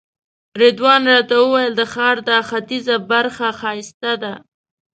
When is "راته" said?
1.13-1.35